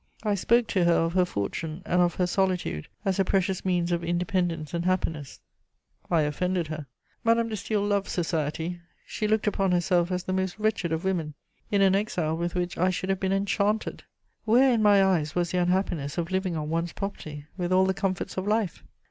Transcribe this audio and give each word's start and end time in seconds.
I 0.23 0.33
spoke 0.33 0.65
to 0.69 0.85
her 0.85 0.93
of 0.95 1.13
her 1.13 1.25
fortune 1.25 1.83
and 1.85 2.01
of 2.01 2.15
her 2.15 2.25
solitude 2.25 2.87
as 3.05 3.19
a 3.19 3.23
precious 3.23 3.63
means 3.63 3.91
of 3.91 4.03
independence 4.03 4.73
and 4.73 4.83
happiness: 4.83 5.41
I 6.09 6.21
offended 6.23 6.69
her. 6.69 6.87
Madame 7.23 7.49
de 7.49 7.55
Staël 7.55 7.87
loved 7.87 8.07
society; 8.07 8.81
she 9.05 9.27
looked 9.27 9.45
upon 9.45 9.71
herself 9.73 10.11
as 10.11 10.23
the 10.23 10.33
most 10.33 10.57
wretched 10.57 10.91
of 10.91 11.03
women, 11.03 11.35
in 11.69 11.83
an 11.83 11.93
exile 11.93 12.35
with 12.35 12.55
which 12.55 12.79
I 12.79 12.89
should 12.89 13.11
have 13.11 13.19
been 13.19 13.31
enchanted. 13.31 14.01
Where 14.43 14.73
in 14.73 14.81
my 14.81 15.03
eyes 15.05 15.35
was 15.35 15.51
the 15.51 15.59
unhappiness 15.61 16.17
of 16.17 16.31
living 16.31 16.55
on 16.57 16.71
one's 16.71 16.93
property 16.93 17.45
with 17.55 17.71
all 17.71 17.85
the 17.85 17.93
comforts 17.93 18.37
of 18.37 18.47
life? 18.47 18.83